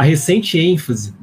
[0.00, 1.14] A recente ênfase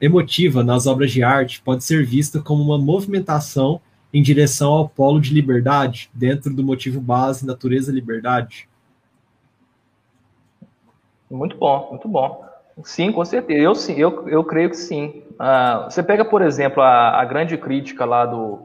[0.00, 3.78] emotiva nas obras de arte pode ser vista como uma movimentação
[4.10, 8.66] em direção ao polo de liberdade, dentro do motivo base natureza-liberdade?
[11.30, 12.46] Muito bom, muito bom.
[12.84, 13.60] Sim, com certeza.
[13.60, 15.22] Eu, sim, eu, eu creio que sim.
[15.32, 18.60] Uh, você pega, por exemplo, a, a grande crítica lá do,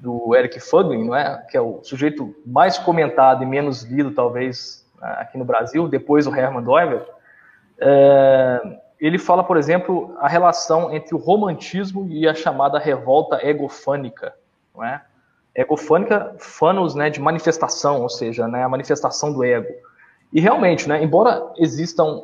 [0.00, 1.40] do Eric Fuglin, não é?
[1.48, 6.34] que é o sujeito mais comentado e menos lido, talvez, aqui no Brasil, depois do
[6.34, 7.14] Herman Doiver,
[7.80, 14.34] é, ele fala, por exemplo, a relação entre o romantismo e a chamada revolta egofânica,
[14.74, 15.02] não é?
[15.54, 19.72] Egofânica, fanos, né, de manifestação, ou seja, né, a manifestação do ego.
[20.32, 22.22] E realmente, né, embora existam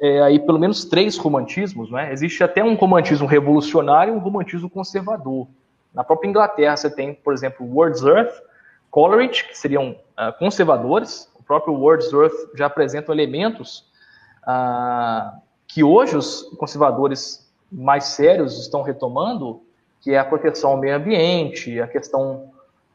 [0.00, 4.70] é, aí pelo menos três romantismos, né, existe até um romantismo revolucionário e um romantismo
[4.70, 5.48] conservador.
[5.92, 8.42] Na própria Inglaterra você tem, por exemplo, Wordsworth,
[8.90, 11.30] Coleridge, que seriam uh, conservadores.
[11.34, 13.88] O próprio Wordsworth já apresentam elementos
[14.46, 19.62] uh, que hoje os conservadores mais sérios estão retomando,
[20.00, 22.50] que é a proteção ao meio ambiente, a questão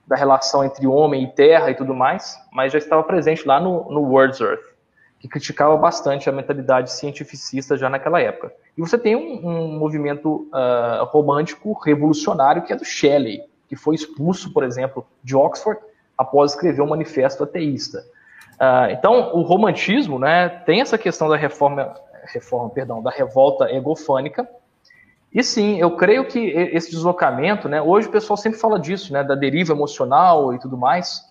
[0.06, 3.90] da relação entre homem e terra e tudo mais, mas já estava presente lá no,
[3.92, 4.74] no Wordsworth,
[5.20, 8.52] que criticava bastante a mentalidade cientificista já naquela época.
[8.78, 13.96] E você tem um, um movimento uh, romântico revolucionário que é do Shelley, que foi
[13.96, 15.80] expulso, por exemplo, de Oxford
[16.18, 18.04] após escrever um manifesto ateísta.
[18.56, 21.94] Uh, então, o romantismo né, tem essa questão da reforma,
[22.34, 24.48] reforma perdão, da revolta egofânica,
[25.34, 29.24] e sim, eu creio que esse deslocamento, né, hoje o pessoal sempre fala disso, né,
[29.24, 31.24] da deriva emocional e tudo mais,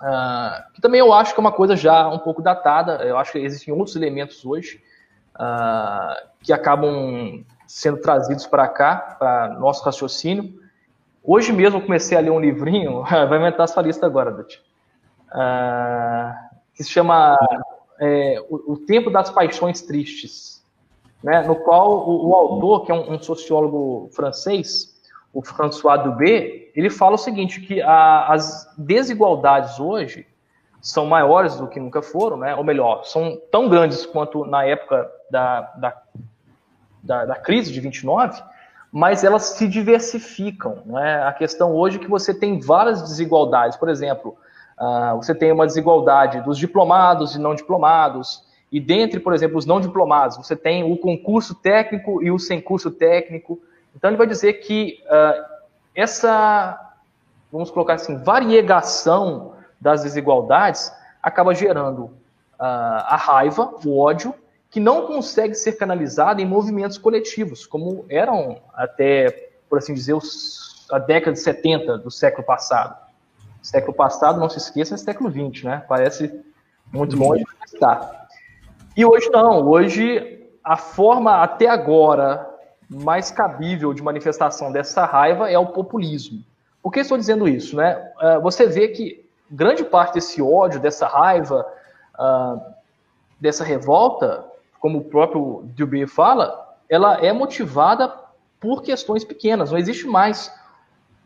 [0.00, 3.32] uh, que também eu acho que é uma coisa já um pouco datada, eu acho
[3.32, 4.82] que existem outros elementos hoje,
[5.34, 10.60] uh, que acabam sendo trazidos para cá, para nosso raciocínio.
[11.22, 14.56] Hoje mesmo eu comecei a ler um livrinho, vai aumentar a sua lista agora, Dutch,
[15.34, 16.34] uh,
[16.74, 17.36] que se chama
[18.00, 20.64] é, o, o, Tempo das Paixões Tristes,
[21.22, 24.92] né, no qual o, o autor, que é um, um, sociólogo francês,
[25.32, 30.26] o François Dubé, ele fala o seguinte, que a, as desigualdades hoje
[30.80, 32.54] são maiores do que nunca foram, né?
[32.56, 36.02] ou melhor, são tão grandes quanto na época da, da,
[37.02, 38.42] da, da crise de 29,
[38.90, 40.82] mas elas se diversificam.
[40.84, 41.22] Né?
[41.22, 43.78] A questão hoje é que você tem várias desigualdades.
[43.78, 44.36] Por exemplo,
[44.78, 49.66] uh, você tem uma desigualdade dos diplomados e não diplomados, e dentre, por exemplo, os
[49.66, 53.60] não diplomados, você tem o concurso técnico e o sem curso técnico.
[53.94, 55.44] Então, ele vai dizer que uh,
[55.94, 56.94] essa,
[57.52, 60.90] vamos colocar assim, variegação das desigualdades
[61.22, 62.12] acaba gerando uh,
[62.58, 64.34] a raiva, o ódio,
[64.70, 70.86] que não consegue ser canalizada em movimentos coletivos, como eram até, por assim dizer, os,
[70.90, 72.96] a década de 70 do século passado.
[73.62, 75.84] Século passado, não se esqueça, é século 20, né?
[75.88, 76.42] Parece
[76.92, 78.26] muito longe, mas está.
[78.96, 82.48] E hoje não, hoje a forma até agora
[82.88, 86.44] mais cabível de manifestação dessa raiva é o populismo.
[86.82, 87.76] Por que estou dizendo isso?
[87.76, 88.12] Né?
[88.18, 91.66] Ah, você vê que grande parte desse ódio, dessa raiva,
[92.18, 92.60] uh,
[93.40, 94.44] dessa revolta,
[94.80, 98.12] como o próprio Dubé fala, ela é motivada
[98.58, 99.70] por questões pequenas.
[99.70, 100.52] Não existe mais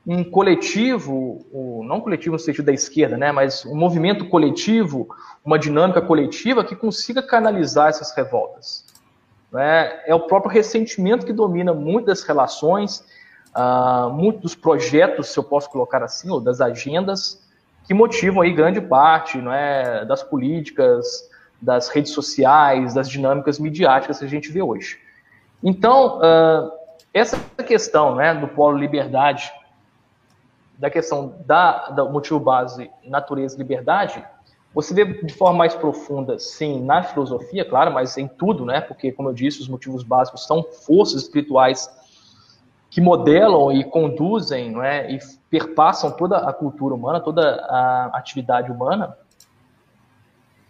[0.07, 1.45] um coletivo,
[1.85, 5.09] não coletivo no sentido da esquerda, né, mas um movimento coletivo,
[5.45, 8.85] uma dinâmica coletiva que consiga canalizar essas revoltas.
[9.53, 10.01] Né?
[10.07, 13.05] É o próprio ressentimento que domina muitas relações,
[13.57, 17.45] uh, muitos projetos, se eu posso colocar assim, ou das agendas,
[17.85, 21.29] que motivam aí grande parte não é, das políticas,
[21.61, 24.99] das redes sociais, das dinâmicas midiáticas que a gente vê hoje.
[25.63, 26.71] Então, uh,
[27.13, 29.51] essa questão né, do polo liberdade,
[30.79, 34.25] da questão da, do motivo base natureza liberdade,
[34.75, 38.81] você vê de forma mais profunda, sim, na filosofia, claro, mas em tudo, né?
[38.81, 41.89] Porque, como eu disse, os motivos básicos são forças espirituais
[42.91, 48.71] que modelam e conduzem não é, e perpassam toda a cultura humana, toda a atividade
[48.71, 49.17] humana?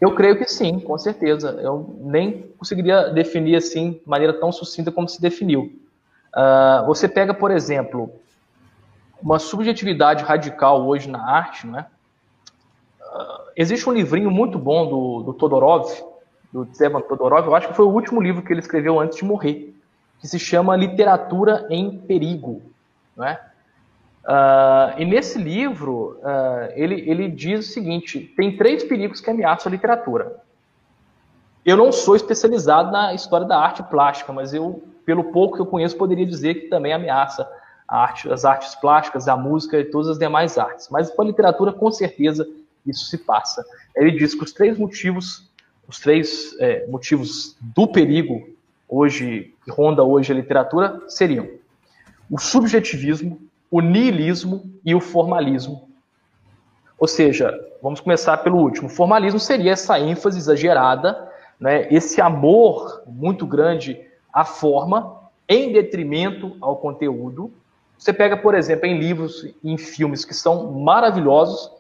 [0.01, 1.51] Eu creio que sim, com certeza.
[1.61, 5.81] Eu nem conseguiria definir assim de maneira tão sucinta como se definiu.
[6.35, 8.13] Uh, você pega, por exemplo,
[9.23, 11.87] uma subjetividade radical hoje na arte, não é?
[13.01, 15.91] Uh, existe um livrinho muito bom do, do Todorov,
[16.53, 19.25] do Zevan Todorov, eu acho que foi o último livro que ele escreveu antes de
[19.25, 19.75] morrer,
[20.21, 22.63] que se chama Literatura em Perigo.
[23.17, 23.41] Não é?
[24.27, 29.71] Uh, e nesse livro, uh, ele, ele diz o seguinte: tem três perigos que ameaçam
[29.71, 30.37] a literatura.
[31.65, 35.67] Eu não sou especializado na história da arte plástica, mas eu, pelo pouco que eu
[35.67, 37.49] conheço, poderia dizer que também ameaça
[37.89, 40.89] arte, as artes plásticas, a música e todas as demais artes.
[40.91, 42.47] Mas com a literatura, com certeza,
[42.85, 43.65] isso se passa.
[43.95, 45.47] Ele diz que os três motivos
[45.89, 48.49] os três é, motivos do perigo
[48.89, 51.49] hoje que ronda hoje a literatura seriam
[52.31, 53.41] o subjetivismo,
[53.71, 55.89] o niilismo e o formalismo.
[56.99, 58.89] Ou seja, vamos começar pelo último.
[58.89, 64.01] O formalismo seria essa ênfase exagerada, né, esse amor muito grande
[64.33, 67.53] à forma, em detrimento ao conteúdo.
[67.99, 71.71] Você pega, por exemplo, em livros em filmes que são maravilhosos,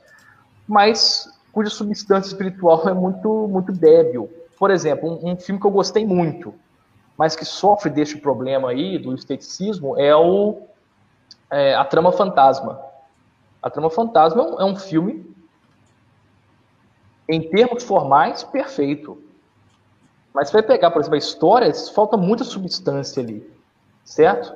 [0.66, 4.30] mas cuja substância espiritual é muito, muito débil.
[4.58, 6.54] Por exemplo, um, um filme que eu gostei muito,
[7.16, 10.62] mas que sofre deste problema aí, do esteticismo, é o
[11.50, 12.80] é, A Trama Fantasma.
[13.62, 15.34] A Trama Fantasma é um, é um filme,
[17.28, 19.22] em termos formais, perfeito.
[20.32, 23.50] Mas se vai pegar, por exemplo, a história, falta muita substância ali,
[24.04, 24.54] certo?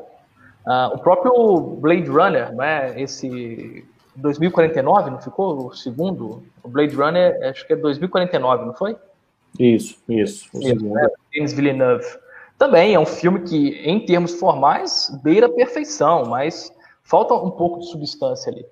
[0.66, 3.84] Uh, o próprio Blade Runner, né, esse
[4.16, 6.42] 2049, não ficou o segundo?
[6.62, 8.96] O Blade Runner, acho que é 2049, não foi?
[9.58, 10.48] Isso, isso.
[10.54, 11.08] isso né?
[11.34, 12.06] James Villeneuve.
[12.58, 16.72] Também é um filme que, em termos formais, beira a perfeição, mas
[17.02, 18.66] falta um pouco de substância ali.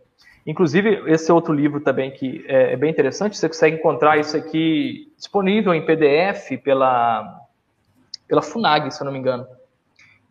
[0.46, 5.12] Inclusive, esse outro livro também que é, é bem interessante, você consegue encontrar isso aqui
[5.16, 7.42] disponível em PDF pela,
[8.26, 9.46] pela FUNAG, se eu não me engano,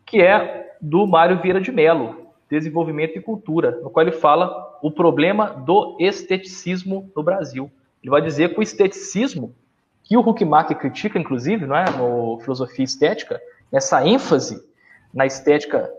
[0.05, 4.91] que é do Mário Vieira de Mello, Desenvolvimento e Cultura, no qual ele fala o
[4.91, 7.69] problema do esteticismo no Brasil.
[8.01, 9.53] Ele vai dizer que o esteticismo,
[10.03, 13.41] que o Huckmark critica, inclusive, não é, no Filosofia Estética,
[13.71, 14.63] essa ênfase
[15.13, 15.91] na estética,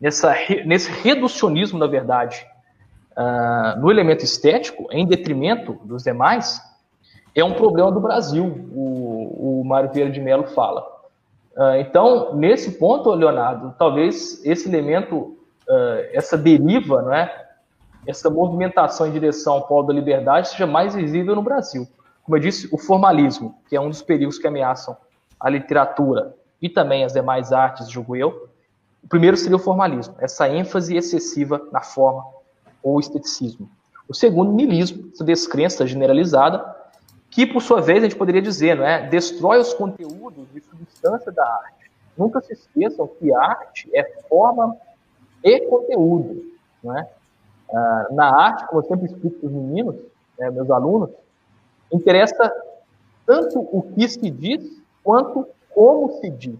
[0.00, 0.34] nessa,
[0.64, 2.46] nesse reducionismo, na verdade,
[3.12, 6.60] uh, no elemento estético, em detrimento dos demais,
[7.34, 10.99] é um problema do Brasil, o, o Mário Vieira de Mello fala.
[11.60, 15.36] Uh, então, nesse ponto, Leonardo, talvez esse elemento
[15.68, 17.48] uh, essa deriva, não é?
[18.06, 21.86] essa movimentação em direção ao polo da liberdade seja mais visível no Brasil.
[22.22, 24.96] Como eu disse, o formalismo, que é um dos perigos que ameaçam
[25.38, 28.48] a literatura e também as demais artes, julgo eu.
[29.04, 32.24] O primeiro seria o formalismo, essa ênfase excessiva na forma
[32.82, 33.68] ou esteticismo.
[34.08, 36.64] O segundo, niilismo, essa descrença generalizada,
[37.30, 41.30] que por sua vez a gente poderia dizer, não é, destrói os conteúdos de substância
[41.30, 41.90] da arte.
[42.18, 44.76] Nunca se esqueçam que arte é forma
[45.42, 46.44] e conteúdo.
[46.82, 47.08] Né?
[47.72, 49.96] Ah, na arte, como eu sempre explico para os meninos,
[50.38, 51.10] né, meus alunos,
[51.92, 52.52] interessa
[53.24, 56.58] tanto o que se diz quanto como se diz.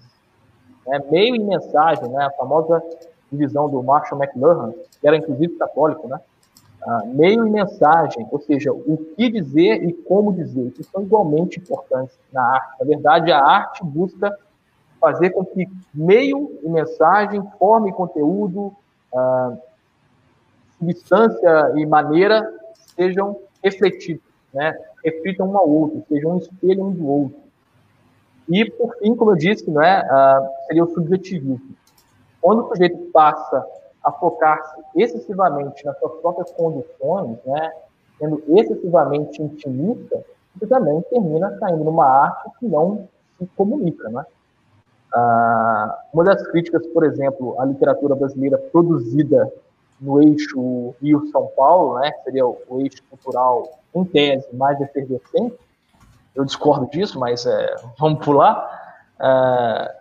[0.87, 2.83] É, meio e mensagem, né, a famosa
[3.31, 6.21] divisão do Marshall McLuhan, que era inclusive católico, né?
[6.83, 11.59] Ah, meio e mensagem, ou seja, o que dizer e como dizer, que são igualmente
[11.59, 12.81] importantes na arte.
[12.81, 14.37] Na verdade, a arte busca
[14.99, 18.73] fazer com que meio e mensagem, forma e conteúdo,
[19.15, 19.57] ah,
[20.79, 22.51] substância e maneira
[22.97, 24.75] sejam refletidos, né?
[25.05, 27.41] reflitam um ao outro, sejam um espelho um do outro.
[28.49, 31.61] E, por fim, como eu disse, não é, ah, seria o subjetivismo.
[32.41, 33.65] Quando o sujeito passa
[34.03, 37.73] a focar-se excessivamente nas suas próprias condições, né,
[38.19, 40.25] sendo excessivamente intimista,
[40.57, 43.09] isso também termina caindo numa arte que não
[43.39, 44.25] se comunica, né?
[45.13, 49.53] Ah, uma das críticas, por exemplo, à literatura brasileira produzida
[50.01, 55.59] no eixo Rio-São Paulo, né, que seria o, o, eixo cultural, em tese, mais efervescente,
[56.35, 59.03] eu discordo disso, mas é, vamos pular.
[59.19, 59.93] Ah,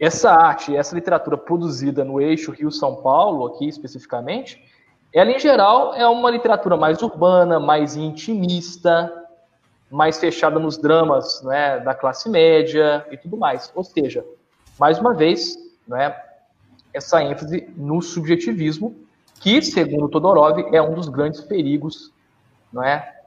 [0.00, 4.64] essa arte, essa literatura produzida no eixo Rio-São Paulo, aqui especificamente,
[5.12, 9.12] ela em geral é uma literatura mais urbana, mais intimista,
[9.90, 13.70] mais fechada nos dramas né, da classe média e tudo mais.
[13.74, 14.24] Ou seja,
[14.78, 16.16] mais uma vez, né,
[16.94, 18.96] essa ênfase no subjetivismo,
[19.34, 22.10] que, segundo Todorov, é um dos grandes perigos
[22.72, 23.20] não é,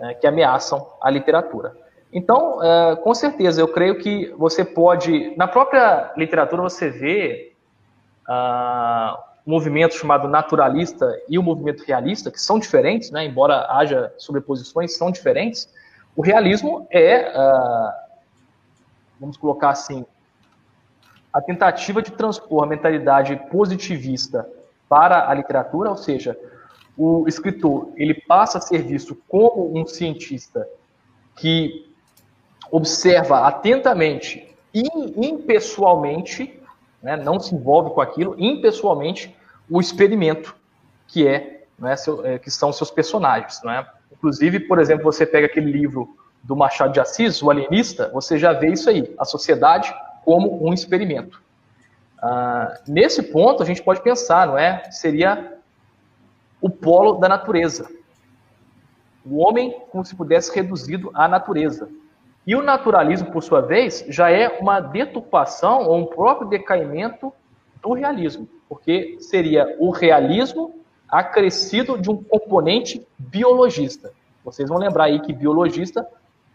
[0.00, 1.76] é que ameaçam a literatura.
[2.12, 7.52] Então, é, com certeza, eu creio que você pode, na própria literatura, você vê
[8.28, 14.12] uh, um movimento chamado naturalista e o movimento realista, que são diferentes, né, embora haja
[14.16, 15.68] sobreposições, são diferentes,
[16.16, 17.92] o realismo é, uh,
[19.20, 20.04] vamos colocar assim,
[21.32, 24.48] a tentativa de transpor a mentalidade positivista
[24.88, 26.38] para a literatura, ou seja,
[26.96, 30.66] o escritor ele passa a ser visto como um cientista
[31.36, 31.87] que
[32.70, 36.60] observa atentamente e impessoalmente,
[37.02, 39.34] né, não se envolve com aquilo, impessoalmente
[39.70, 40.54] o experimento
[41.06, 43.88] que é, né, seu, é, que são seus personagens, não é?
[44.12, 48.52] Inclusive, por exemplo, você pega aquele livro do Machado de Assis, O Alienista, você já
[48.52, 49.94] vê isso aí, a sociedade
[50.24, 51.42] como um experimento.
[52.20, 54.90] Ah, nesse ponto, a gente pode pensar, não é?
[54.90, 55.58] Seria
[56.60, 57.88] o polo da natureza.
[59.24, 61.88] O homem como se pudesse reduzido à natureza.
[62.48, 67.30] E o naturalismo, por sua vez, já é uma deturpação ou um próprio decaimento
[67.82, 70.74] do realismo, porque seria o realismo
[71.06, 74.14] acrescido de um componente biologista.
[74.42, 76.08] Vocês vão lembrar aí que biologista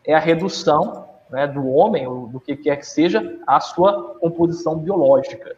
[0.04, 4.80] é a redução né, do homem, ou do que quer que seja, à sua composição
[4.80, 5.56] biológica.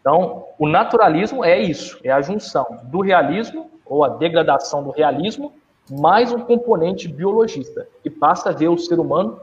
[0.00, 5.52] Então, o naturalismo é isso, é a junção do realismo, ou a degradação do realismo,
[5.88, 9.40] mais um componente biologista, que passa a ver o ser humano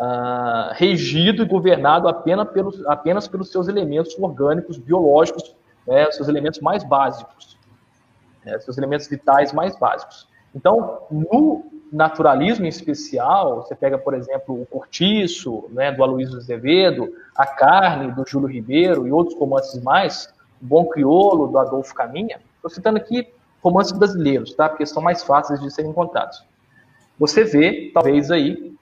[0.00, 5.54] ah, regido e governado apenas pelos, apenas pelos seus elementos orgânicos, biológicos,
[5.86, 7.58] né, seus elementos mais básicos,
[8.44, 10.28] né, seus elementos vitais mais básicos.
[10.54, 17.12] Então, no naturalismo em especial, você pega, por exemplo, o Cortiço, né, do Aloysio Azevedo,
[17.36, 22.40] a Carne, do Júlio Ribeiro e outros romances mais, o Bom Criolo, do Adolfo Caminha,
[22.56, 23.28] estou citando aqui
[23.62, 24.68] romances brasileiros, tá?
[24.68, 26.44] porque são mais fáceis de serem encontrados.
[27.18, 28.74] Você vê, talvez aí,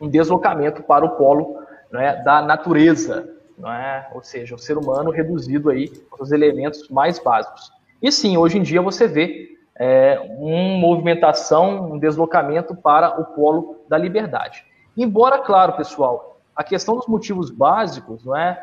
[0.00, 3.28] um deslocamento para o polo né, da natureza,
[3.64, 4.06] é?
[4.12, 7.72] ou seja, o ser humano reduzido aí aos elementos mais básicos.
[8.02, 13.84] E sim, hoje em dia você vê é, uma movimentação, um deslocamento para o polo
[13.88, 14.64] da liberdade.
[14.96, 18.60] Embora, claro, pessoal, a questão dos motivos básicos, não é?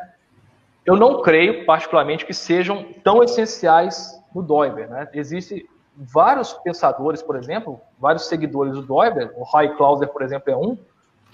[0.84, 4.88] Eu não creio, particularmente, que sejam tão essenciais no Doiber.
[4.88, 5.08] Né?
[5.14, 5.64] Existem
[5.96, 10.76] vários pensadores, por exemplo, vários seguidores do Doiber, o Roy Clauser, por exemplo, é um,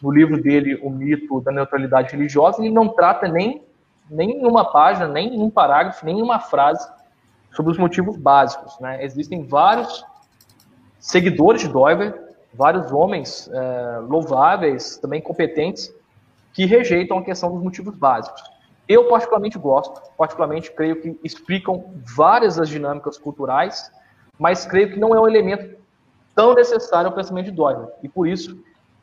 [0.03, 3.63] no livro dele, O Mito da Neutralidade Religiosa, ele não trata nem,
[4.11, 6.89] uma página, nem um parágrafo, nem uma frase
[7.53, 8.79] sobre os motivos básicos.
[8.81, 9.05] Né?
[9.05, 10.05] Existem vários
[10.99, 15.93] seguidores de Doiver, vários homens é, louváveis, também competentes,
[16.53, 18.43] que rejeitam a questão dos motivos básicos.
[18.89, 23.93] Eu particularmente gosto, particularmente creio que explicam várias das dinâmicas culturais,
[24.39, 25.77] mas creio que não é um elemento
[26.35, 27.89] tão necessário ao pensamento de Doiver.
[28.03, 28.59] E por isso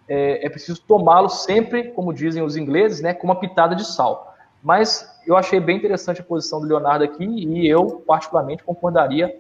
[0.08, 4.36] é, é preciso tomá-lo sempre, como dizem os ingleses, né, com uma pitada de sal.
[4.64, 9.40] Mas eu achei bem interessante a posição do Leonardo aqui e eu, particularmente, concordaria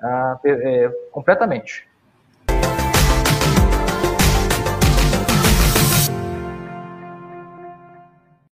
[0.00, 1.88] ah, é, completamente.